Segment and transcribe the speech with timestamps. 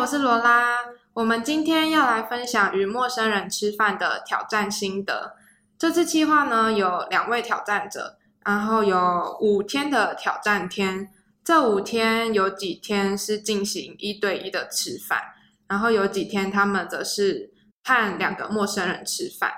[0.00, 0.78] 我是罗拉。
[1.12, 5.36] 我们今天要来分享与陌生人吃饭的挑战心得。
[5.78, 8.16] 这次计划呢，有两位挑战者，
[8.46, 11.10] 然后有五天的挑战天。
[11.44, 15.20] 这五天有几天是进行一对一的吃饭，
[15.68, 17.52] 然后有几天他们则是
[17.84, 19.52] 和两个陌生人吃饭。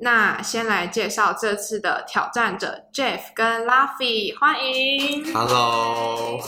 [0.00, 5.32] 那先来介绍这次的挑战者 Jeff 跟 Luffy，欢迎。
[5.32, 6.38] Hello。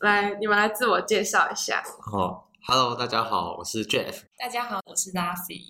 [0.00, 1.82] 来，你们来自我介绍一下。
[2.00, 4.24] 好、oh，Hello，大家好，我是 Jeff。
[4.38, 5.62] 大家好，我是 Luffy。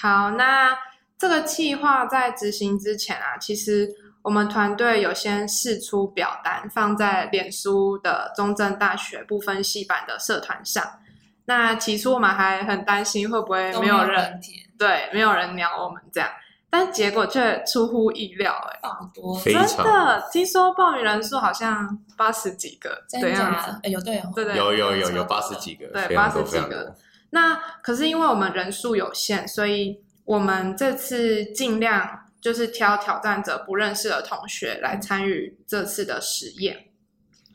[0.00, 0.78] 好，那
[1.18, 3.92] 这个计划在执行之前啊，其实
[4.22, 11.00] 我们团队有先试出表单，放在脸书的中正大学部分系版的社团上。
[11.46, 14.40] 那起初我们还很担心会不会没有人，没有人
[14.78, 16.30] 对，没有人鸟我们这样。
[16.72, 23.80] 但结果却出乎意料，哎，好多，真的，听说报名人数好像八十几个，真的假的？
[23.82, 26.94] 哎，有对哦，对对，有有有有八十几个，对，八十几个。
[27.30, 36.86] 那可是因为我们人数有限，所以我们这次尽量就是挑挑战者不认识的同学来参与这次的实验。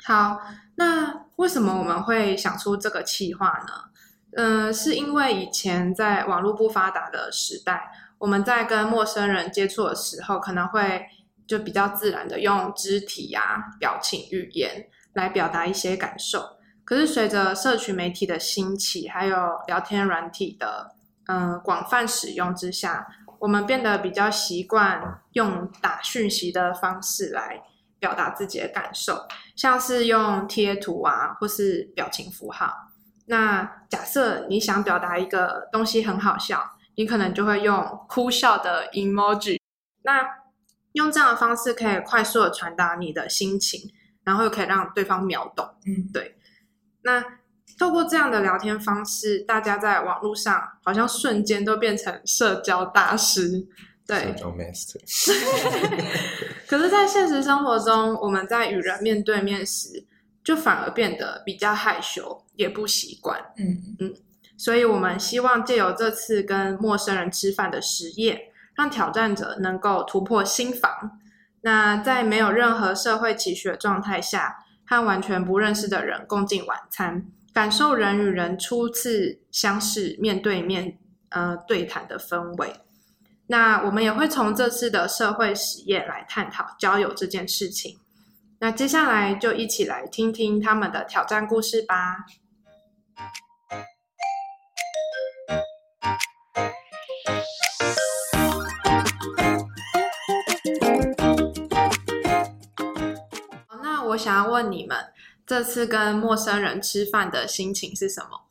[0.03, 0.41] 好，
[0.75, 3.73] 那为什么我们会想出这个企划呢？
[4.33, 7.89] 嗯、呃，是因为以前在网络不发达的时代。
[8.25, 11.05] 我们在跟陌生人接触的时候，可能会
[11.45, 16.43] 就比较自然的用肢体啊、表情、语言来表达一些感受。
[16.83, 19.37] 可是随着社群媒体的兴起，还有
[19.67, 20.95] 聊天软体的
[21.27, 23.05] 嗯、广泛使用之下，
[23.37, 27.61] 我们变得比较习惯用打讯息的方式来
[27.99, 32.73] 表达自己的感受，像是用贴图啊，或是表情符号。
[33.27, 36.71] 那假设你想表达一个东西很好笑。
[36.95, 39.59] 你可能就会用哭笑的 emoji，
[40.03, 40.21] 那
[40.93, 43.91] 用这样的方式可以快速的传达你的心情，
[44.23, 45.67] 然后又可以让对方秒懂。
[45.85, 46.37] 嗯，对。
[47.03, 47.23] 那
[47.77, 53.67] 透过这样的聊天方式，大家在网络上好像瞬间都变成社交大师。
[54.07, 54.99] 对，社交 master。
[56.67, 60.05] 可是，在现实生活中，我们在与人面对面时，
[60.43, 63.39] 就反而变得比较害羞，也不习惯。
[63.57, 64.13] 嗯嗯。
[64.57, 68.39] 所以，我们希望借由这次跟陌生人吃饭的实验，
[68.73, 71.19] 让挑战者能够突破心防。
[71.61, 80.97] 那在没有任何社会期许的状态下，和完全不认识的人共进晚餐，感受人与人初次相识、面对面
[81.29, 82.73] 呃对谈的氛围。
[83.47, 87.99] 那我们也会从这次的社会实验来探讨交友这件事情。
[88.59, 92.25] 那接下来就一起来听听他们的挑战故事吧。
[104.09, 104.97] 我想要问你们，
[105.45, 108.45] 这次跟陌生人吃饭的心情是什么？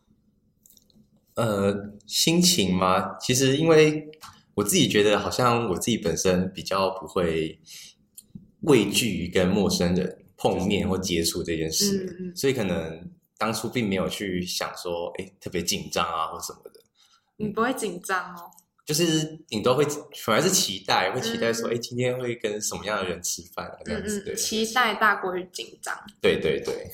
[1.36, 3.16] 呃，心情吗？
[3.18, 4.10] 其实因为
[4.56, 7.58] 我自己觉得，好像我自己本身比较不会
[8.60, 16.73] 畏惧于跟陌生人碰面或接触这件事，嗯嗯，所以可能当初并没有去想说，哎，特别紧张啊或什么的。
[17.36, 18.50] 你不会紧张哦？
[18.84, 19.84] 就是顶多会，
[20.24, 23.76] 反而是期待，会期待说，哎、嗯，今天会跟什么样的人吃饭啊？
[23.84, 25.98] 这样子，对，期待大过于紧张。
[26.20, 26.90] 对对对。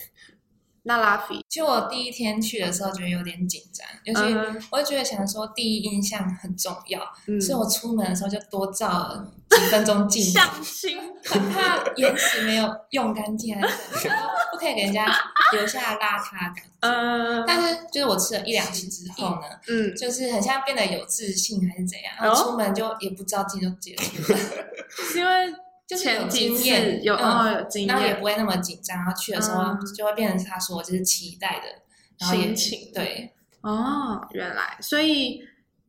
[0.83, 4.21] 那拉菲，其实我第一天去的时候觉得有点紧张，尤其
[4.71, 13.55] 我会觉得想说第一印象很重要，嗯、所以我出门的时候就多照了几分钟镜相亲，很怕颜值没有用干净，
[14.53, 15.07] 不可以给人家
[15.53, 16.63] 留下邋遢感觉。
[16.81, 24.39] 嗯，但是就是我吃了一两次之后呢，嗯，就是很像变得有自信还是怎样，然后出门就也不知道自己就结束了，
[25.13, 25.55] 是因为。
[25.91, 28.97] 就是有经验，有哦有经验，然后也不会那么紧张。
[28.97, 32.93] 然后去的时候就会变成他说就是期待的心情。
[32.95, 35.43] 对，哦，原来，所以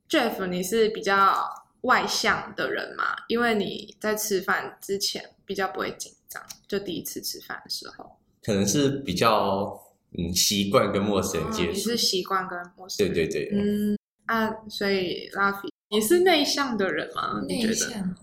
[0.10, 1.48] Jeff 你是比较
[1.82, 3.16] 外向的人嘛？
[3.28, 9.80] 因为你在吃饭之前比较不会紧张，就第一次吃饭的时候，可能是比较
[10.18, 11.74] 嗯习惯跟陌生人接触。
[11.74, 13.14] 你是习惯跟陌生人？
[13.14, 13.96] 对对对，嗯
[14.26, 17.40] 啊，所以 Luffy 你是内向的人吗？
[17.48, 18.16] 内向。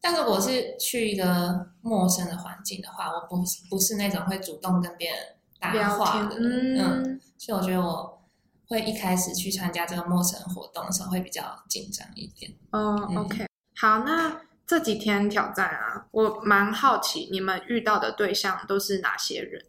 [0.00, 5.18] 但是我是去一个陌生的环境的话，我不不是那种会主动跟别人
[5.58, 8.22] 搭话的人，嗯，嗯，所以我觉得我
[8.68, 12.50] 会一开始去参加这个陌生活动的时候会比较紧张一点。
[12.70, 13.46] 哦、嗯，OK，
[13.76, 19.64] 好，那这几天挑战啊，我蛮好奇你们遇到的对象都是哪些人，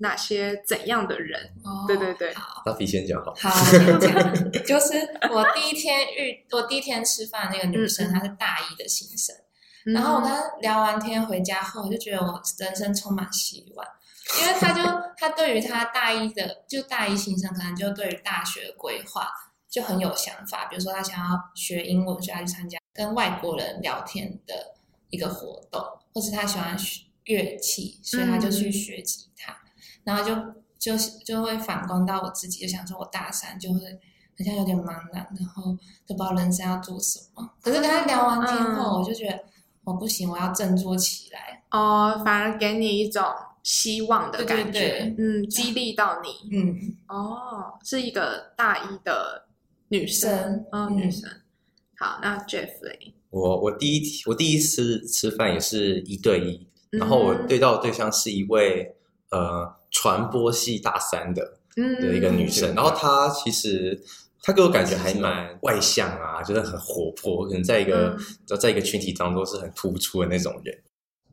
[0.00, 1.40] 哪些怎样的人？
[1.62, 3.34] 哦，对对对，好，那你先讲好。
[3.34, 4.96] 好，先讲，就是
[5.30, 9.34] 我第一天遇，我第一天吃饭的那个女生，嗯、她是大一的新生。
[9.84, 13.86] 然后我跟她聊完天回家后，我就觉得我人生充满希望。
[14.40, 14.82] 因为她就
[15.16, 19.28] 她对于她大一的就大一新生，可能就对于大学的规划
[19.68, 20.66] 就很有想法。
[20.66, 24.76] 比如说他想要学英文，所以他去参加跟外国人聊天的
[25.10, 25.82] 一个活动，
[26.12, 26.76] 或是他喜欢
[27.24, 29.52] 乐器，所以他就去学吉他。
[29.52, 29.59] 嗯、
[30.04, 30.34] 然后就
[30.78, 33.80] 就就会反观到我自己，就想说我大三就会
[34.38, 35.76] 好像有点茫然，然后
[36.06, 37.50] 都不知道人生要做什么。
[37.62, 39.38] 可是跟他聊完天后，我就觉得
[39.84, 41.62] 我不行，我要振作起来。
[41.70, 43.22] 哦，反而给你一种
[43.62, 49.46] 希望的感觉，对对对，嗯，激励到你，嗯，哦，是一个大一的
[49.88, 51.30] 女生，嗯、哦，女生。
[51.96, 53.12] 好，那 Jeffrey，？
[53.28, 58.96] 我我第一我第一次吃饭也是一对一，然后我对到的对象是一位
[59.30, 64.02] 呃传播系大三的的一个女生，嗯、然后她其实。
[64.42, 68.16] 他给我感觉还蛮外向啊，就是很活泼，可能在一个
[68.46, 70.74] 就、嗯、在一个群体当中是很突出的那种人。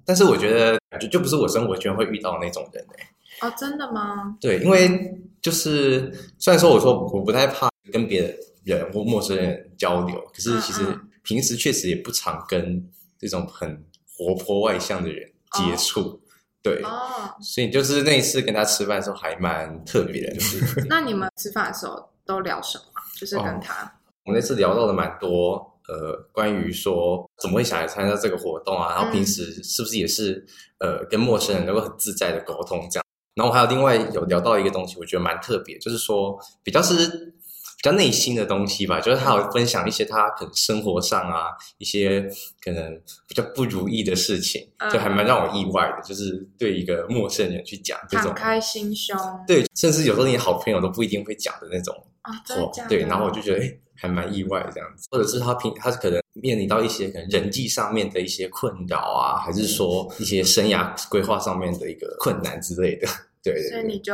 [0.03, 3.03] 但是我觉得感觉就不是我生活圈会遇到那种人哎、
[3.39, 3.47] 欸。
[3.47, 4.35] 哦，真的吗？
[4.41, 10.81] 对，因为就是虽然说我说我不太怕跟别的人或陌生人交流，可是其实
[11.23, 12.85] 平时确实也不常跟
[13.17, 13.85] 这种很
[14.17, 16.01] 活泼外向的人接触。
[16.01, 16.19] 哦、
[16.67, 20.33] 对，哦，所以就是那一次跟他吃饭的时候还蛮特别的。
[20.33, 20.85] 就是。
[20.89, 22.83] 那你们吃饭的时候都聊什么？
[23.15, 23.89] 就是跟他，哦、
[24.25, 25.55] 我们那次聊到了蛮多，
[25.87, 30.45] 呃，关于说怎么会想来参加这个活动啊，然后平时是不是也是、
[30.79, 33.03] 嗯、呃跟陌生人能够很自在的沟通这样，
[33.33, 37.33] 然后还有另外有聊到一个东西，我觉得蛮特别，就是说比较是
[37.77, 42.27] 比较内心的东西吧，就是他有分享一些他可能生活上啊一些
[42.59, 49.15] 可能比较不如意的事情，嗯、就还蛮让我意外的，就是对一个陌生人去讲这种敞开心胸，
[49.47, 51.95] 对，甚至有时候连好朋友都不一定会讲的那种。
[52.23, 63.07] 哦、对，然后我就觉得哎还蛮意外这样子，或者是他平他可能面临到一些可能人际上面的一些困扰啊，还是说一些生涯规划上面的一个困难之类的，
[63.41, 63.69] 对，对，对。
[63.69, 64.13] 所以你就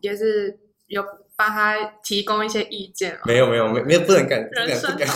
[0.00, 1.04] 也是有
[1.42, 1.74] 帮他
[2.04, 3.18] 提供一些意见？
[3.24, 5.08] 没有没有没没有不能敢不敢不敢，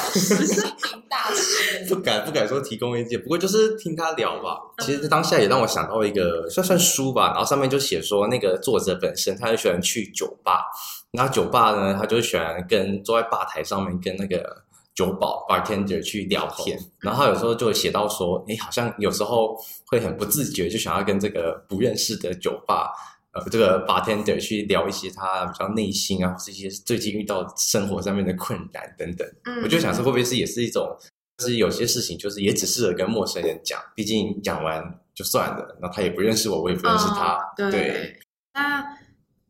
[1.08, 4.58] 大师不敢不敢说提供意见，不过就是听他聊吧。
[4.80, 10.64] 其实当下也让我想到一个算算书吧，然后上面就写说那个作者本身他就喜欢去酒吧。
[11.12, 14.64] 然后酒吧呢，他就喜欢跟坐在吧台上面跟那个
[14.96, 16.76] 酒保 bartender 去聊天。
[17.00, 19.56] 然后他有时候就会写到说，哎，好像有时候
[19.86, 22.90] 会很不自觉，就想要跟这个不认识的酒吧
[23.38, 29.26] 呃这个 bartender 去聊一些他比较内心啊，这些最近遇到生活上面的困难等等。
[29.44, 30.96] 嗯，我就想说，会不会是也是一种，
[31.38, 37.34] 就是有些事情就是也只适合跟陌生人讲，毕竟讲完就算了，那他也不认识我，我也不认识他。
[37.34, 38.20] 哦、对，对，
[38.54, 38.96] 那。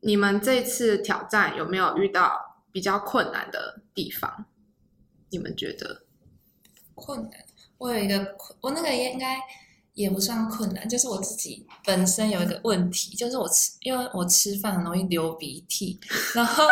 [0.00, 4.46] 你们这次挑战有没有遇到比较困难的地方？
[5.30, 6.02] 你们觉得
[6.94, 7.32] 困难？
[7.78, 9.36] 我有一个，我那个应该
[9.96, 15.98] 也不算困难，就是我自己本身有一个问题，就是我吃，因为我吃饭很容易流鼻涕，
[16.34, 16.64] 然后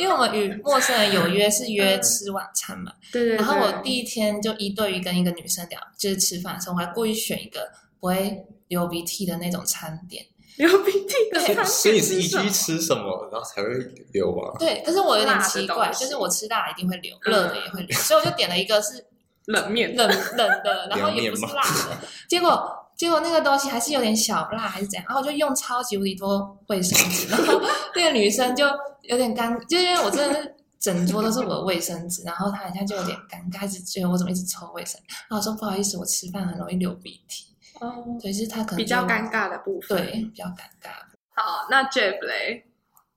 [0.00, 3.36] 因为我们与陌生人有约是约吃晚餐嘛，对对。
[3.36, 7.70] 然后我第一天就一对一跟一个女生聊，就是吃饭的时候，我还故意选一个
[8.00, 10.26] 不会流鼻涕的那种餐点。
[10.58, 13.68] 流鼻涕的餐点，所以你是一句吃什么，然后才会
[14.12, 14.58] 流吗？
[14.58, 19.02] 对，可是我有点奇怪，就是我吃辣一定会流，热的也会流，所以我就点了一个是
[19.46, 21.98] 冷面，冷冷的， 然后也不是辣的，
[22.28, 27.60] 结果结果那个东西还是有点小辣还是怎样，然后我就用超级无敌多卫生纸，然后
[27.96, 28.66] 那个女生就
[29.02, 37.46] 有点尴，就因为我真的是整桌都是我的卫生纸，然后她好像就有点尴尬，一直觉得我怎么一直抽卫生，然后我说不好意思，我吃饭很容易流鼻涕。
[37.80, 40.90] 哦，所以是他可能比较尴尬的部分，对，比较尴尬。
[41.34, 42.66] 好，那 Jeff 嘞？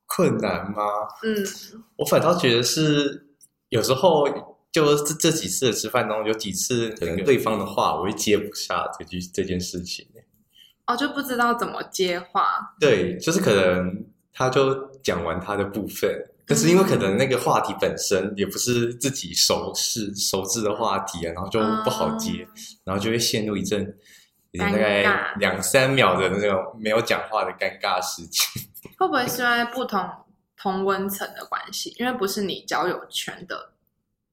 [0.08, 0.82] 困难吗？
[1.24, 1.46] 嗯，
[1.98, 3.28] 我反倒觉得是
[3.70, 4.26] 有时候
[4.76, 10.06] 就这这几次的吃饭中，有几次可能对方的话我会接不下这句这件事情。
[10.86, 12.76] 哦，就不知道怎么接话。
[12.78, 16.14] 对，就是可能他就讲完他的部分，
[16.46, 23.98] 可是因为可能那个话题本身也不是自己熟识熟知的话题啊，然后就不好接，嗯、然后就会陷入一阵。
[24.58, 28.42] 大概两三秒的那种没有讲话的尴尬时间，
[28.98, 30.10] 会不会是因为不同
[30.56, 31.94] 同温层的关系？
[32.00, 33.74] 因为不是你交友圈的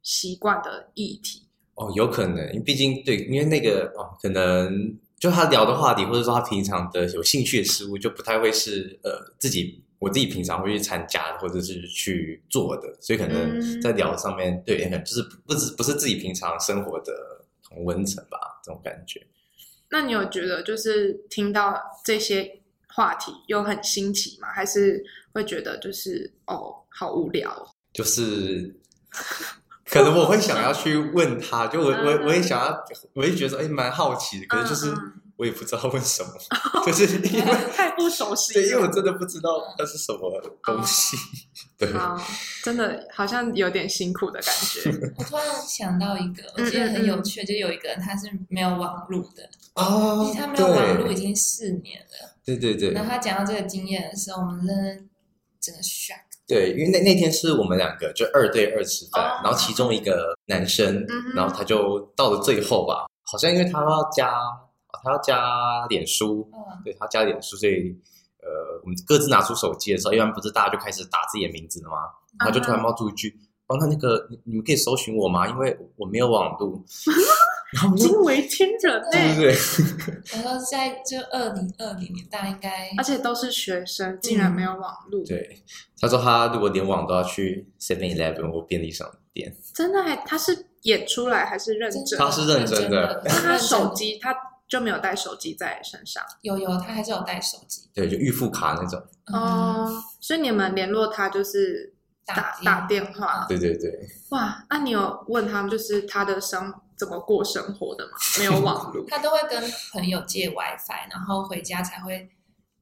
[0.02, 1.42] 习惯的议题
[1.74, 17.12] 哦，有可能，因为毕竟对，因为那个哦，可能就他聊的话题，或者说他平常的有兴趣的事物，就不太会是呃自己我自己平常会去参加或者是去做的，所以可能在聊上面，嗯、对，就是不是不是自己平常生活的
[17.62, 19.24] 同温层吧，这种感觉。
[19.88, 24.48] 那你有觉得就是听到这些话题又很新奇吗？
[24.48, 27.66] 还是会觉得就是哦，好无聊？
[27.94, 28.74] 就是
[29.92, 34.46] 可能我会想要去问他，就我我我也想要，我也觉得哎，蛮好奇的。
[34.46, 34.94] 可是就是
[35.36, 36.30] 我也不知道问什么，
[36.86, 41.16] 就是因为 太不熟悉，对，因为我真的不知道它是什么东西。
[41.76, 41.92] 对，
[42.62, 45.12] 真的好像有点辛苦的感觉。
[45.16, 49.42] 我突然想到一个，我记得很有趣，就有一个人他是没有网路的
[49.74, 52.34] 哦，他没有网路已经四年了。
[52.44, 52.92] 对对对。
[52.92, 54.94] 然后他讲到这个经验的时候，我们真的
[55.60, 56.31] 整个 shock。
[56.52, 61.02] 对，因为那那天是我们两个就二对二吃饭，然后其中一个男生，
[61.34, 63.06] 然后他就到了最后吧。
[63.24, 64.30] 好像因为他要加，
[65.02, 67.96] 他要加脸书，嗯、对他加脸书，所以
[68.42, 71.96] 呃，我们各自拿出手机的时候，一般不是大家就开始打自己的名字了吗？
[72.38, 73.34] 然后就突然冒出一句
[73.68, 75.48] ：“哦、嗯，那那个你你们可以搜寻我吗？
[75.48, 76.84] 因为我没有网路。”
[77.72, 79.54] 然后惊为天人，对对对？
[80.42, 85.24] 然后在就二零二零年代应该，而且都是学生，竟然没有网路。
[85.24, 85.62] 对，
[86.00, 90.66] 他说他如果连网都要去 Seven Eleven 或便利商店，真的还他是。
[90.82, 92.18] 演出来还是认真？
[92.18, 93.22] 他是认真的。
[93.24, 94.34] 那他手机他
[94.66, 96.20] 就没有带手机在身上？
[96.40, 97.82] 有有，他还是有带手机。
[97.94, 99.00] 对，就预付卡那种。
[99.26, 101.94] 哦，所以你们联络他就是
[102.26, 103.46] 打打电话。
[103.48, 103.92] 对对对。
[104.30, 108.12] 哇，那你有问他们就是他的生怎么过生活的嘛？
[108.38, 109.60] 没有 网络，他都会跟
[109.92, 112.30] 朋友借 WiFi，然后回家才会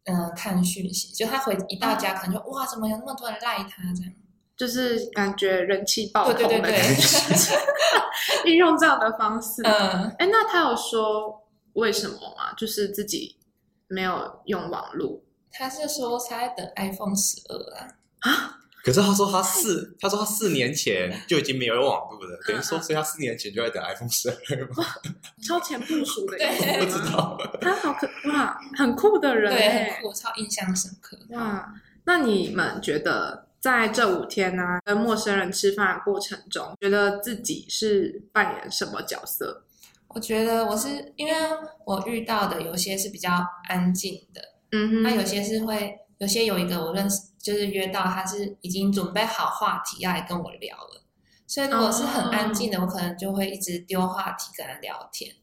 [0.05, 1.15] 嗯看讯息。
[1.15, 4.12] 就他回一到家，可能就哇，怎么有那么多人赖他这样？
[4.59, 7.57] 就是感觉人气爆棚的感觉，
[8.45, 9.62] 运用这样的方式。
[9.62, 12.53] 嗯，哎，那他有说为什么吗？
[12.59, 13.39] 就是自己
[13.89, 15.19] 没有用网络。
[15.50, 17.89] 他是说他在等 iPhone 十二啊。
[18.21, 18.50] 啊？
[18.83, 24.85] 可是他说他四，他说他四年前就已经没有网络了，等于说，所以他四年前就在等 iPhone 十二吗？
[25.47, 27.39] 超前部署的，对不知道。
[27.61, 31.19] 他好可哇，很酷的人，对，很酷，超印象深刻。
[31.31, 33.47] 哇，那你们觉得？
[33.61, 39.65] 在这五天呢、啊，跟陌生人吃饭的过程中，觉得自己是扮演什么角色？
[40.09, 41.33] 我觉得我是因为
[41.85, 43.31] 我遇到的有些是比较
[43.69, 44.41] 安静的，
[44.73, 51.02] 嗯哼，那有些是会，有些有一个我认识，就是约到他是已经准备好话题要来跟我聊了，
[51.47, 55.35] 所以如果是很安静的，哦、我可能就会一直丢话题跟他聊天。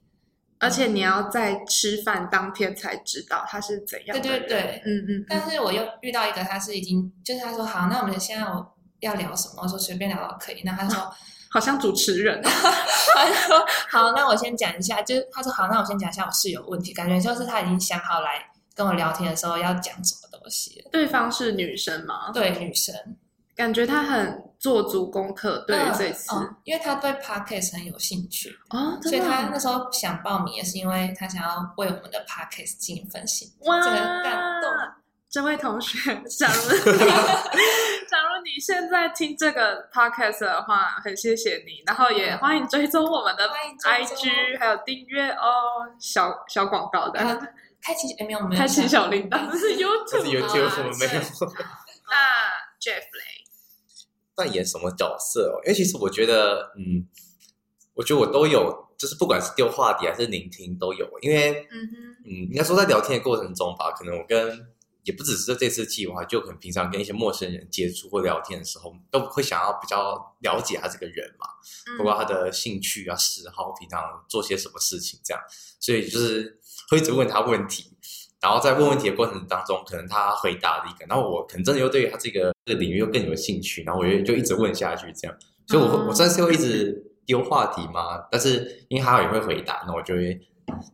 [0.59, 4.23] 而且你要在吃饭当天才知道他是怎样的。
[4.23, 5.25] 对对对，嗯嗯。
[5.29, 9.61] 但是我又遇到一个，他是已经就是他说好，那我们现在我要聊什么？
[9.61, 10.63] 我说随便聊都可以。
[10.65, 11.13] 那他说
[11.51, 18.43] 好像主持人， 他说好，那我先讲一下，就是他说好，那我先讲一下我室友问题，感觉就是他已经想好来
[18.77, 20.88] 跟我聊天的时候要讲什么东西。
[20.91, 22.31] 对方是女生吗？
[22.31, 22.93] 对，女生。
[23.55, 33.51] 感觉她很做足功课，对于这次、嗯，因为她对 Podcast 很有兴趣哦，所以她那时候想报名也是因为她想要为我们的 Podcast 进行分析。
[33.62, 34.72] 哇，这个感动！
[35.29, 36.00] 这位同学，
[36.38, 36.69] 假如
[38.07, 47.19] 假如你现在听这个 Podcast 的话，很谢谢你，然后也欢迎追踪我们的 IG，还有订阅哦，小小广告的，
[47.81, 51.22] 开启哎没有没有，开启小铃铛， 这是 YouTube，这是 YouTube 没有。
[52.10, 52.15] 那
[52.79, 53.43] Jeff 嘞？
[54.36, 55.62] 扮演什么角色哦？
[55.65, 57.07] 因为其实我觉得，嗯，
[57.96, 61.07] 我觉得我都有，就是不管是丢话题还是聆听都有。
[61.22, 64.48] 因为，嗯哼，嗯，应该说在聊天的过程中吧，可能我跟
[65.07, 71.47] 也不只是这次计划，就可能平常跟一些陌生人接触或聊天的时候，都会想要比较了解他这个人嘛，
[71.97, 75.41] 包括他的兴趣啊、嗜好，平常做些什么事情这样，
[75.79, 76.59] 所以就是
[76.89, 77.97] 会一直问他问题。
[78.39, 85.37] 然后在问问题的过程当中，可能他回答了一个，然后我可能真的又对于他这个这个领域又更有兴趣，然后我就就一直问下去，这样，
[85.67, 90.39] 所以我我算是会一直丢话题嘛，但是因为他也会回答，那我就会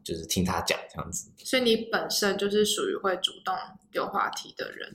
[0.04, 1.32] 就是听他讲这样子。
[1.38, 3.56] 所以你本身就是属于会主动
[3.92, 4.94] 有话题的人。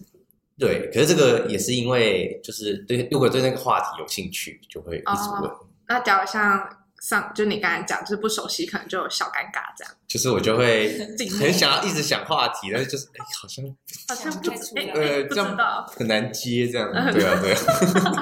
[0.59, 5.51] 对，可是这个也是因为就是对，如果对那个话题有兴趣，就会一直问。
[5.51, 6.75] 哦，那假如像。
[7.01, 9.95] 上就你刚才讲，就是不熟悉，可能就有小尴尬这样。
[10.09, 10.99] 就是我就会
[11.39, 13.65] 很想要一直想话题，但是就是哎，好像
[14.09, 16.91] 好像不知道，呃，这样很难接这样。
[17.15, 17.59] 对啊，对啊。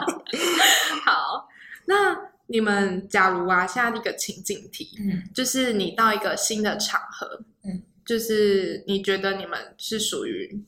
[1.06, 1.48] 好，
[1.86, 2.14] 那
[2.48, 10.64] 你们假如啊，下一个情景题，嗯，就是你到一个新的场合，嗯，就是你觉得你们是属于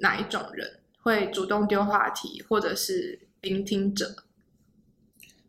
[0.00, 4.14] 哪一种人，会主动丢话题，或者是聆听者？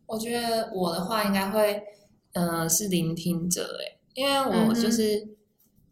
[0.05, 1.83] 我觉得我的话应该会，
[2.31, 5.27] 呃，是聆听者诶，因为我就是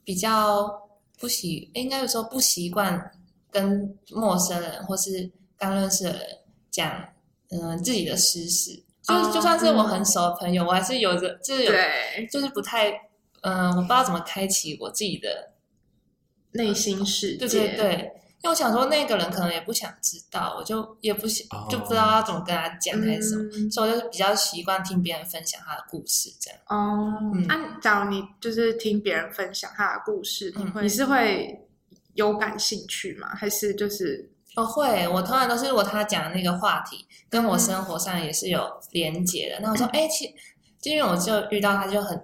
[0.06, 0.88] 比较
[1.20, 3.12] 不习，应该有时候不习惯
[3.52, 6.22] 跟陌生人或是刚认识的人
[6.72, 6.90] 讲，
[7.50, 8.85] 嗯、呃，自己的私事。
[9.08, 12.90] 就、是、就算是我很熟的朋友，嗯、我还是有着，就是有，对就是不太，
[13.42, 15.52] 嗯、呃，我不知道怎么开启我自己的
[16.52, 17.48] 内心世界。
[17.48, 17.92] 对对对，
[18.42, 26.60] 因为我想说那个人可能也不想知道，我就也不想、哦、就不知道要怎么跟他讲还是什么，嗯、所以我就比较习惯听别人分享他的故事这样。
[26.68, 31.68] 哦，嗯、啊，假如你就是听别人分享他的故事，你会、嗯、你是会
[32.16, 33.30] 有感兴趣吗？
[33.36, 34.32] 还是就是？
[34.56, 40.34] 哦，会，我通常都是如果他讲的那个话题跟我生活上也是有连结的，那、嗯、我说，哎，其
[40.82, 42.24] 就因为我就遇到他就很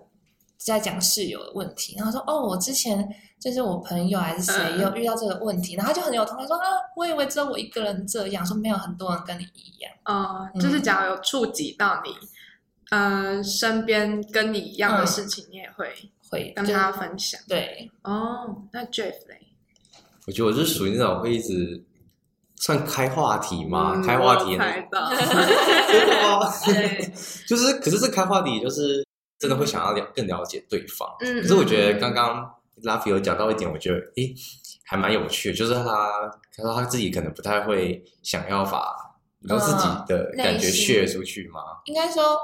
[0.57, 3.05] 在讲室友的问题，然后说，哦，我之前
[3.37, 6.63] 就是我朋友还是谁有遇到这个问题，嗯、然后他就很有同感说，啊，
[6.95, 12.15] 我以为只有我一个人这样，说没有很多人跟你一样，哦、嗯，就是假如有触及到你，
[12.91, 15.93] 嗯、呃，身边跟你一样的事情，嗯、你也会
[16.29, 19.37] 会跟他分享，对，哦，那 Jeff 嘞？
[20.27, 21.83] 我觉得我是属于那种会一直。
[22.61, 23.93] 算开话题吗？
[23.95, 26.47] 嗯、开话题， 真的吗？
[27.47, 29.03] 就是，可是这开话题就是
[29.39, 31.09] 真的会想要了更了解对方。
[31.21, 32.47] 嗯，可是我觉得刚刚
[32.83, 34.31] 拉菲有讲到一点，我觉得诶
[34.85, 35.83] 还蛮有趣的，就是他
[36.55, 38.93] 他说他自己可能不太会想要把
[39.41, 41.59] 然后自己的感觉 share 出去吗？
[41.85, 42.37] 应该说，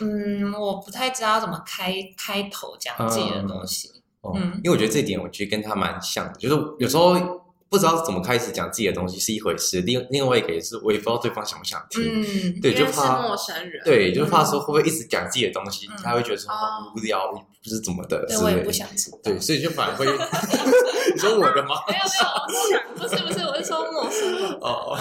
[0.00, 3.90] 嗯，我不太知道怎么开开头讲自己的东西。
[4.22, 7.42] 嗯，嗯，因为我觉得这一点我觉得跟他蛮像的，就是有时候。
[7.74, 12.04] 不知道怎么开始讲自己的东西是一回事，另另外一个也是，我也不知道对方想不想听。
[12.04, 13.82] 嗯，对，就怕陌生人。
[13.84, 16.52] 对，就怕说会不会一直讲自己的东西，他会觉得说
[16.94, 18.24] 无聊，不是怎么的。
[18.28, 19.18] 对，我也不想知道。
[19.24, 20.06] 对，所以就反而会。
[21.12, 21.74] 你说我的吗？
[21.88, 24.50] 没有没有，不是不是，我是说陌生人。
[24.60, 24.96] 哦，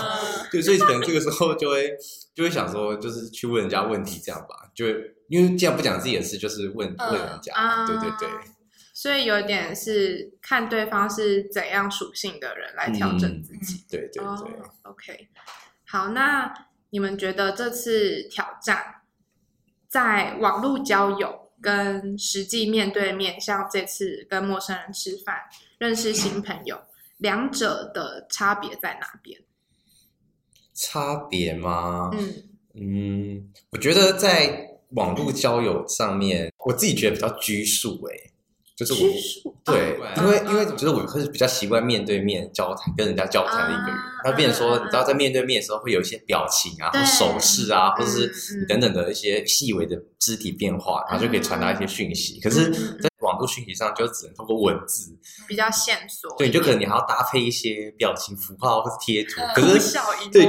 [0.52, 1.92] 对，所以可能这个时候就会
[2.34, 4.88] 就会想说，就是去问人家问题这样吧，就
[5.30, 7.86] 因为既然不讲自己的事，就是问问人家。
[7.86, 8.28] 对对对。
[8.94, 13.78] 所以有点是看对方是怎样属性的人来调整自己。
[13.78, 14.24] 嗯、对对对。
[14.24, 14.40] Oh,
[14.84, 15.28] OK，
[15.86, 16.54] 好，那
[16.92, 19.02] 你们觉得这次挑战
[19.88, 25.38] 在网络交友跟实际面对面，像这次跟陌生人吃饭
[25.80, 26.80] 认识新朋友，
[27.18, 29.42] 两者的差别在哪边？
[30.76, 32.12] 差别吗？
[32.14, 32.44] 嗯
[32.76, 38.33] 嗯，我觉得在网络交友上面，我自己觉得比较拘束诶、欸。
[38.76, 43.98] 就是我，对，因为因为我觉得我是比较习惯面对面交谈，跟人家交谈的一个人。
[44.24, 52.40] 他变成说，你知道在面对面的时候会有一些表情啊，或手势啊，或者是等等的一些细微的肢体变化，然后就可以传达一些讯息。
[52.40, 55.16] 可是，在网络讯息上就只能通过文字，
[55.48, 56.36] 比较线索。
[56.38, 59.40] 对，你就可能你还要搭配一些表情符号或是贴图。
[59.54, 59.98] 可是，
[60.32, 60.46] 对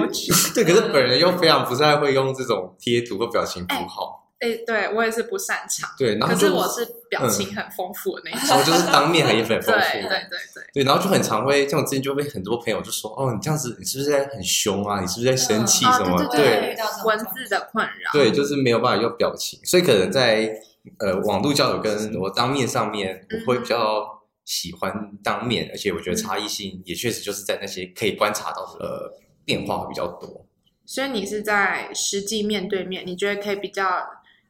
[0.55, 4.24] 对，可是本人又非常不太会用这种贴图或表情符号。
[4.41, 5.89] 哎，对我也是不擅长。
[5.97, 8.41] 对，然后可是我是表情很丰富的那种。
[8.49, 9.81] 然后就是当面也很丰富。
[9.81, 10.65] 对对对对。
[10.75, 15.01] 对，然后就很常会，像我之前就被很多朋友就说：“哦，你这样子，你是不是在很凶啊？
[15.01, 18.11] 你是不是在生气什么？”对，文字的困扰。
[18.13, 20.53] 对，就是没有办法用表情，所以可能在
[20.99, 24.05] 呃网络交友跟我当面上面，我会比较
[24.45, 29.13] 喜欢当面，而且我觉得差异性也确实就是在那些可以观察到的
[29.45, 30.45] 变化会比较多。
[30.85, 33.85] 所以你是在实际面对面，你觉得可以比较。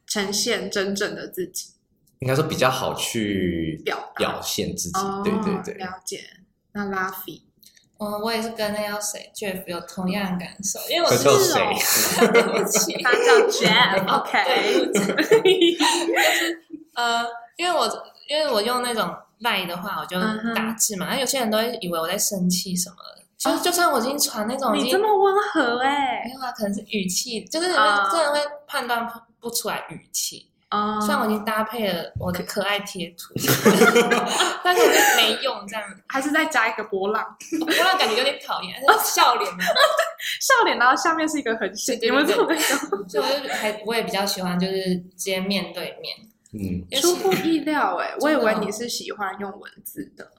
[0.07, 1.73] 呈现真正的自己，
[2.19, 4.99] 应该说比较好去表表现自己。
[4.99, 6.21] 哦、对对对，了解。
[6.73, 7.41] 那拉菲，
[7.99, 12.27] 嗯，我也是跟那个谁 Jeff 有同样的感受，因为我是谁？
[12.31, 14.91] 对不起，他叫 Jeff，OK。
[14.93, 16.61] 就是
[16.93, 17.25] 呃，
[17.57, 17.87] 因为我
[18.27, 20.19] 因为我用那种 Line 的话，我就
[20.53, 23.23] 打字嘛，那、有些人都会以为我在生气什么的。
[23.37, 29.07] 就、哦、就算我已经传那种，你这么温和哎、欸，没有啊，可能是语气，就是人们真的会判断。
[29.45, 30.99] 不出来语气啊！
[30.99, 33.35] 虽然我已经搭配了我的可爱贴图，
[34.63, 37.23] 但是我就没用，这样还是再加一个波浪，
[37.61, 39.51] 波浪感觉有点讨厌，笑脸
[40.41, 42.47] 笑脸，然后下面是一个横线，有没有这种？
[43.07, 46.17] 所以我就还我也比较喜欢，就是直接面对面。
[46.57, 50.31] 嗯，出乎意料哎，我以为你是喜欢用文字的。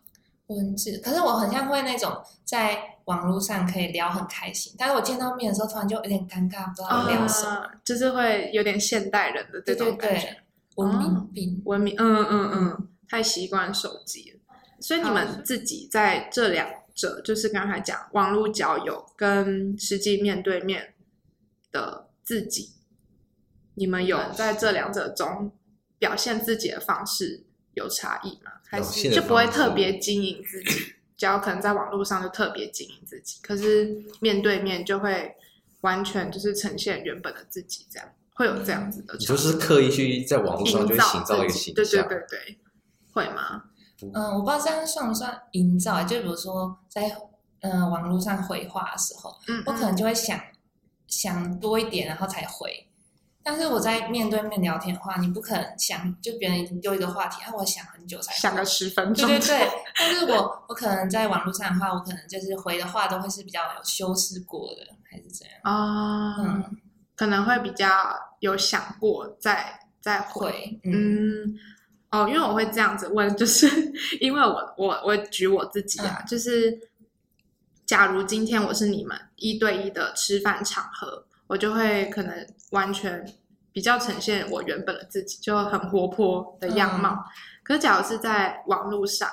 [0.46, 10.40] 文字，可是我很像会那种在网络上可以聊很开心，但是我见到面的时候突然就有点尴尬，不知道聊什么，啊、就是会有点现代人的这种感觉，对对对，
[10.76, 14.40] 文明病，文明，嗯嗯嗯，太习惯手机了。
[14.80, 20.94] 所以你们自己在这两者，就是刚才讲网络交友跟实际面对面
[21.72, 22.74] 的自己，
[23.74, 25.50] 你们有在这两者中
[25.98, 28.52] 表现自己的方式有差异吗？
[28.68, 35.34] 还是就不会特别经营自己，只要可能在网络上就特别经营自己，可是面对面就会
[35.82, 39.14] 完全就是呈现原本的自己，这样会有这样子的。
[39.18, 42.58] 你就是刻意去在网络上就营造一个形象，对对对对，
[43.12, 43.64] 会吗？
[44.12, 46.02] 嗯，我不知道这样算不算营造。
[46.04, 47.08] 就比如说在
[47.60, 50.38] 嗯、呃、网络上回话的时候，嗯，嗯，我可能就会想
[51.06, 52.85] 想多一点，然后才回。
[53.48, 59.24] 但是我在面对面聊天的话，你不可能想就别人丢一个话题，啊，我想很久才想个十分钟。
[59.28, 66.68] 对对对， 但是我我可能在网络上的话，我可能就是回的话都会是比较有修饰过的，还是怎样啊？
[67.14, 67.88] 可能会比较
[68.40, 70.80] 有想过再再回。
[70.82, 71.54] 嗯，嗯，
[72.10, 73.68] 哦，因为我会这样子问，就是
[74.20, 76.76] 因为我我我举我自己啊，嗯、就是
[77.86, 83.24] 假如今天我是你们一对一的吃饭场合，我就会可能完全。
[83.76, 87.10] 比较呈现我原本的自己，就很活泼的样貌。
[87.10, 87.20] 嗯、
[87.62, 89.28] 可是，假如是在网络上，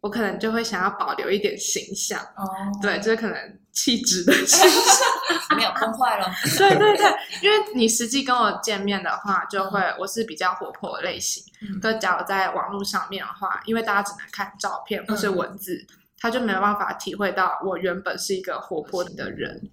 [0.00, 2.20] 我可能就会想要保留一点形象。
[2.34, 2.42] 哦，
[2.82, 5.08] 对，就是可能气质的形象
[5.56, 6.26] 没有崩坏了。
[6.58, 7.04] 对对对，
[7.40, 11.44] 因为你实际跟我见面的话，就会、嗯、我是比较活泼的类型。
[11.62, 19.70] 嗯、可是假如在网络上面的话，因为大家只能看照片或是文字，嗯、他就没有办法体会到我原本是一个活泼的人。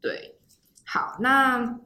[0.00, 0.35] 对，
[0.86, 1.80] 好，那。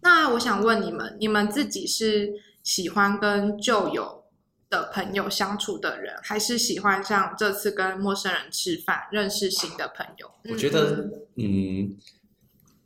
[0.00, 4.22] 那我想问你们，你们自己是喜欢跟旧有
[4.70, 10.30] 的朋友相处的人，还是喜欢像这次跟陌生人吃饭认识新的朋友？
[10.48, 11.96] 我觉得，嗯，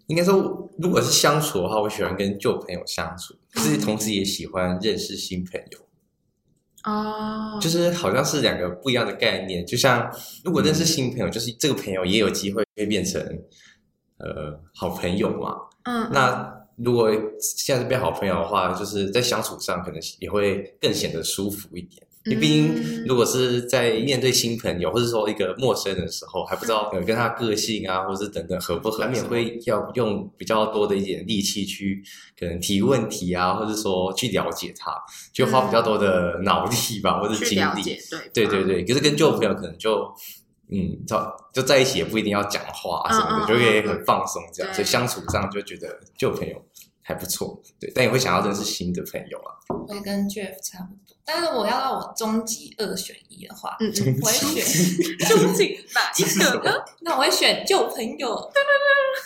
[0.06, 5.78] 应该说，如果是相处的话，我喜欢跟旧朋友相处，可是同时也喜欢认识新朋友。
[6.84, 9.64] 哦，就是好像是两个不一样的概念。
[9.66, 10.10] 就像
[10.42, 13.22] 如果认识新朋友，就是这个朋友也有机会会变成
[14.22, 15.56] 呃好朋友嘛。
[15.84, 16.62] 嗯，那。
[16.76, 22.02] 如果现在是变好朋友的话，就是在相处上可能也会更显得舒服一点。
[22.24, 32.02] 因为毕竟，如果是在面对新朋友，或者说一个陌生人的时候，还不知道跟他个性啊，或者是等等合不合，难免会要用比较多的一点力气去
[32.40, 34.92] 可能提问题啊，或者说去了解他，
[35.32, 37.82] 就花比较多的脑力吧，或者精力。
[38.32, 40.10] 对对对，可是跟旧朋友可能就。
[40.70, 41.16] 嗯，就
[41.52, 46.64] 就在一起也不一定要讲话什么的，就可以很放松这样，所以相处上就觉得旧朋友
[47.02, 49.52] 还不错，对，但也会想要认识新的朋友啊。
[49.86, 56.22] 会跟 Jeff 差不多，但是我要让我终极二选一的话，嗯，我会选终极哪一
[56.60, 56.84] 个？
[57.02, 58.50] 那我会选旧朋友，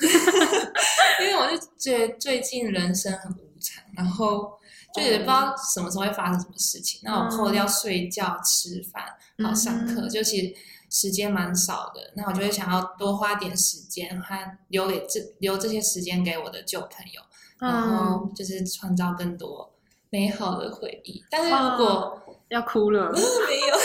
[1.20, 4.59] 因为我就觉得最近人生很无常，然后
[4.94, 9.05] 就也不知道什么时候会发生什么事情，那我扣掉睡觉、吃饭、
[9.37, 10.55] 然后上课，就其实。
[10.96, 17.20] 时间蛮少的，那我就会想要多花点时间和留给这留这些时间给我的旧朋友，
[17.61, 19.70] 嗯、然后就是创造更多
[20.09, 21.22] 美好的回忆。
[21.30, 23.76] 但是如果要哭了， 没有。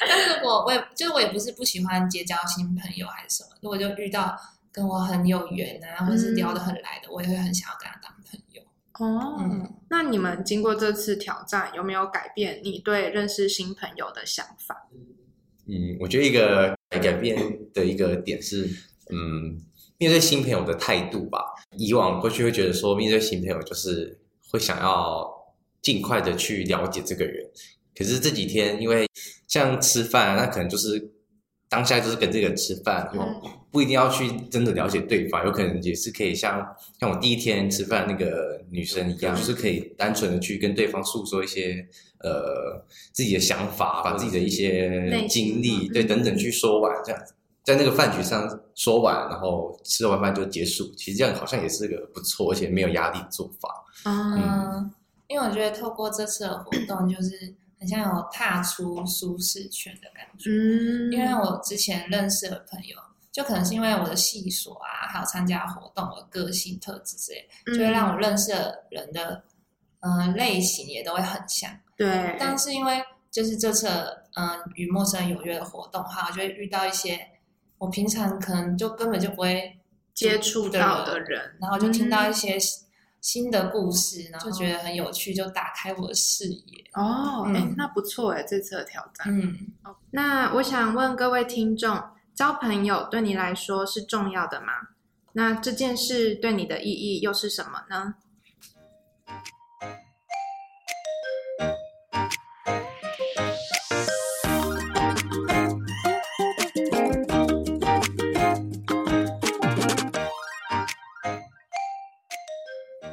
[0.00, 4.36] 但是如果我也就是我也不是不喜欢结交新朋友还是什么，如果就遇到
[4.72, 8.62] 跟我很有缘啊，或者是聊得很来的，嗯、我也会很想要跟他当朋友。
[8.98, 14.88] 哦，嗯、那你们经过这次挑战，有没有改变你对认识新朋友的想法？
[15.68, 17.36] 嗯，我觉得一个改变
[17.74, 18.68] 的一个点是，
[19.10, 19.60] 嗯，
[19.98, 21.40] 面对新朋友的态度吧。
[21.76, 24.18] 以往过去会觉得说，面对新朋友就是
[24.50, 25.28] 会想要
[25.82, 27.46] 尽快的去了解这个人。
[27.94, 29.06] 可是这几天，因为
[29.46, 31.12] 像吃饭，那可能就是
[31.68, 36.66] 当下就是跟这个人吃饭，然后，不一定要去真的了解对方，有可能也是可以像
[37.00, 41.86] 像我第一天吃饭那个女生一样，就是可以单纯的去跟对方诉说一些。
[42.20, 50.92] 呃，自己的想法，把自己的一些经历，对等等去说完，这样子，在那个饭局上说完，然后吃完饭就结束。
[50.96, 53.68] 其实这样好像也是个不错，而且没有压力的做法。
[54.04, 54.90] 嗯，嗯，
[55.28, 60.50] 因为我觉得透过这次的活动，就是很像有踏出舒适圈的感觉。
[60.50, 62.96] 嗯，因为我之前认识的朋友，
[63.38, 69.40] 就可能是因为我的系所啊，还有参加活动的个性特质之类，就会让我认识的人的
[70.00, 71.70] 嗯、呃、类型也都会很像。
[71.96, 73.86] 对，但是因为就是这次
[74.34, 77.16] 嗯与陌生人有约的活动哈，我就会遇到一些
[77.78, 79.78] 我平常可能就根本就不会
[80.14, 82.58] 接触到的人，然后就听到一些
[83.20, 86.84] 新的故事，嗯、然后就觉得很有趣，就打开我的视野。
[86.94, 89.28] 哦，哎、嗯，那不错哎，这次的挑战。
[89.28, 89.56] 嗯，
[90.10, 91.96] 那我想问各位听众，
[92.38, 94.66] 交朋友对你来说是重要的吗？
[95.32, 98.14] 那这件事对你的意义又是什么呢？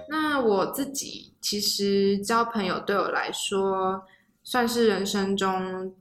[0.08, 4.06] 那我自己其实交朋友对我来说
[4.44, 5.96] 算是人生中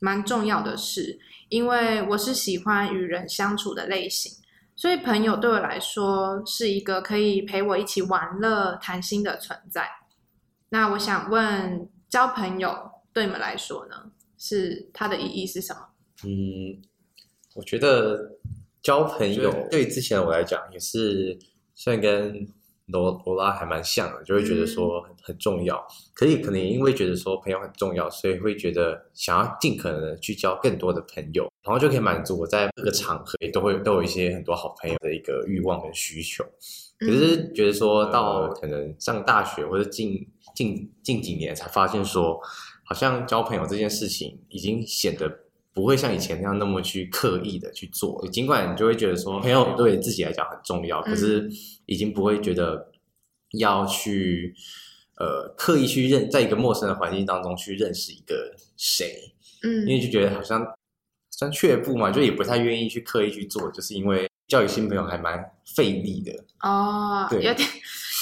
[0.00, 4.32] 蛮重要的事，因为我是喜欢与人相处的类型，
[4.74, 9.88] 所以朋友对我来说是一个可以陪我一起玩乐、谈心的存在。
[10.70, 15.80] 那我想问，交朋友对你们来说呢，是它的意义是什么？
[16.24, 16.82] 嗯，
[17.54, 18.38] 我觉得
[18.82, 21.38] 交朋友对之前我来讲也是
[21.74, 22.48] 算跟。
[22.90, 25.80] 罗罗拉还蛮像的，就会觉得说很很重要。
[26.14, 36.44] 可以可能因为觉得说朋友很重要，所以会觉得想要尽可能的去交更多的朋友，然后就可以满足我在各个场合也都会都有一些很多好朋友的一个欲望跟需求。
[36.98, 42.38] 可是觉得说到可能上大学或者近近近几年才发现说，
[42.84, 45.26] 好像交朋友这件事情已经显得
[45.80, 48.26] 不会像以前那样那么去刻意的去做。
[48.28, 51.50] 尽管你就会觉得说朋友对自己来讲很重要，可是
[51.86, 52.90] 已经不会觉得
[53.58, 54.54] 要去
[55.16, 60.62] 呃刻意去认在一个陌生的环境当中去认识一个谁，嗯，因为就觉得好像
[61.30, 64.28] 算却步嘛，就也不太愿意去刻意去做，就是因为。
[64.50, 65.40] 交一新朋友还蛮
[65.76, 67.68] 费力的哦，对，有点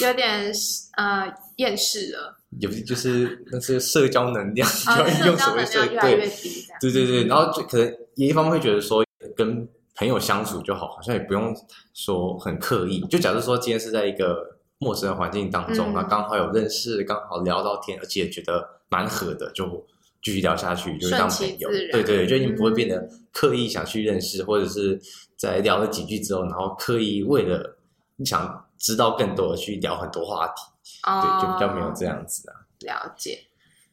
[0.03, 0.53] 有点
[0.95, 11.55] 呃厌世了，有就是那些社交能量，哦、 用所谓社交越来越低，对对对，然后就可能也一方面会觉得说跟朋友相处就好，好像也不用
[11.93, 13.01] 说很刻意。
[13.01, 19.85] 就假如说今天是在一个陌生的环境当中，那、嗯、刚好有认识，刚好聊到天，而且觉得蛮合的，就
[20.21, 21.69] 继续聊下去，就是当朋友。
[21.69, 24.99] 对对对，就你不会变得刻意想去认识，嗯、或者是。
[25.39, 27.77] 在聊了几句之后，然后刻意为了
[28.17, 30.63] 你想知道更多的去聊很多话题，
[31.03, 32.65] 哦、对，就比较没有这样子啊。
[32.81, 33.45] 了解。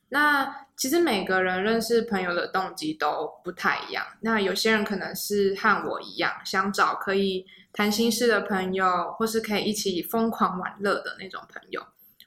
[0.09, 4.07] 那其实每个人认识朋友的动机都不太一样。
[4.21, 11.83] 那有些人可能是和我一样，想找可以谈心事的朋友，或是可以一起疯狂玩乐的那种朋友，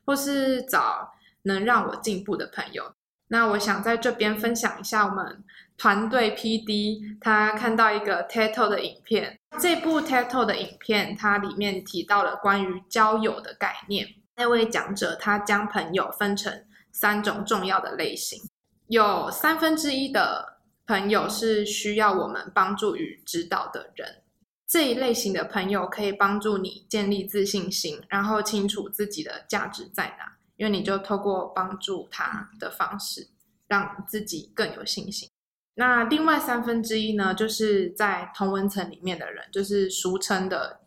[0.05, 2.91] 或是找能让我进步的朋友。
[3.29, 5.43] 那我想在这边分享一下我们。
[5.77, 14.05] 团队 PD 他看到一个 TED Talk 的影片，这部 TED Talk 的影片，它里面提到了关于交友的概念。
[14.39, 18.41] 那位讲者他将朋友分成三种重要的类型，
[18.87, 24.23] 有三分之一的朋友是需要我们帮助与指导的人。
[24.65, 33.27] 这一类型的朋友可以帮助你建立自信心，然后清楚自己的价值在哪，因为你就透过帮助他的方式，
[33.67, 35.29] 让自己更有信心。
[35.75, 40.79] 那另外三分之一呢，就是在同文层里面的人，就是俗称的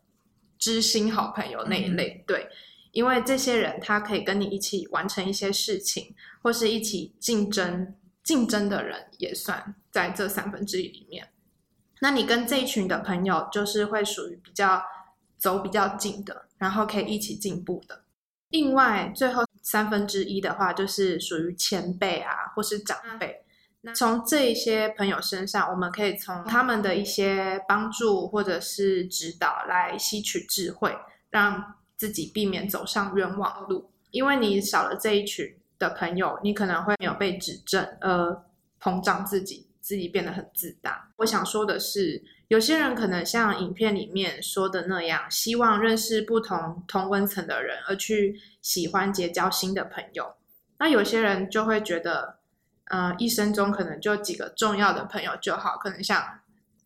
[0.59, 2.17] 知心好朋友那一类。
[2.19, 2.49] 嗯、对，
[2.93, 11.29] 因为这些人他可以跟你一起完成一些事情，或是一起竞争，竞争的人也算在这三分之一里面。
[12.01, 14.83] 那你跟这一群的朋友，就是会属于比较
[15.37, 18.05] 走比较近的，然后可以一起进步的。
[18.51, 23.45] 另外，最后三分之一的话，就是属于前辈啊，或是长辈。
[23.81, 30.95] 那从这一些朋友身上，我们可以从他们的一些帮助或者是指导来吸取智慧，
[31.31, 33.89] 让自己避免走上冤枉路。
[34.11, 38.43] 因为你少了这一群的朋友，你可能会没有被指正，而
[38.81, 41.09] 膨胀自己，自己变得很自大。
[41.19, 50.35] 我想说的是，有些人可能像影片里面说的那样，希望认识不同同温层的人，而去喜欢结交新的朋友。
[50.81, 52.39] 那有些人就会觉得。
[52.87, 56.23] 嗯、呃，一生中可能就几个重要的朋友就好，可能像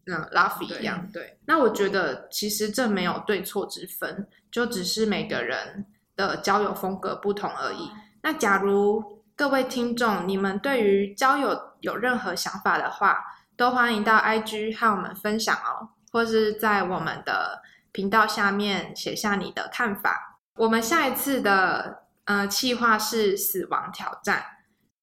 [0.06, 1.06] 嗯拉菲一样。
[1.12, 7.90] 对，对，那我觉得其实这没有对错之分，就只是每个人的交友风格不同而已。
[8.22, 13.18] 那假如各位听众你们对于交友有任何想法的话，
[13.56, 20.38] 都欢迎到 IG 和我们分享哦，或是在我们的频道下面写下你的看法。
[20.56, 24.44] 我们下一次的呃计划是死亡挑战。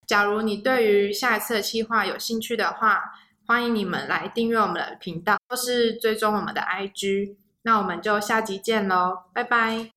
[0.06, 3.02] 假如你对于下一次的计划有兴趣的话，
[3.46, 7.36] 欢迎你们来订阅我们的频道，或是追踪我们的 IG。
[7.62, 9.93] 那我们就下集见喽，拜拜。